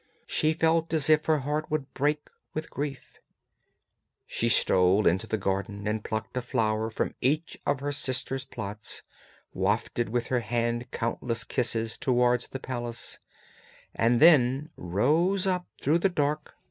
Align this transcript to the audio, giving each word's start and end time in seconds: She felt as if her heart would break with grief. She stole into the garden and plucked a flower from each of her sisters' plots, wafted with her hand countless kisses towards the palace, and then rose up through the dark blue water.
She 0.25 0.53
felt 0.53 0.91
as 0.95 1.11
if 1.11 1.25
her 1.25 1.41
heart 1.41 1.69
would 1.69 1.93
break 1.93 2.27
with 2.55 2.71
grief. 2.71 3.19
She 4.25 4.49
stole 4.49 5.05
into 5.05 5.27
the 5.27 5.37
garden 5.37 5.87
and 5.87 6.03
plucked 6.03 6.35
a 6.35 6.41
flower 6.41 6.89
from 6.89 7.13
each 7.21 7.55
of 7.67 7.81
her 7.81 7.91
sisters' 7.91 8.43
plots, 8.43 9.03
wafted 9.53 10.09
with 10.09 10.25
her 10.33 10.39
hand 10.39 10.89
countless 10.89 11.43
kisses 11.43 11.99
towards 11.99 12.47
the 12.47 12.57
palace, 12.59 13.19
and 13.93 14.19
then 14.19 14.71
rose 14.75 15.45
up 15.45 15.67
through 15.79 15.99
the 15.99 16.09
dark 16.09 16.45
blue 16.45 16.51
water. 16.53 16.59